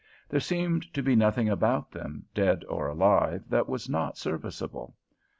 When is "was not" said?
3.69-4.17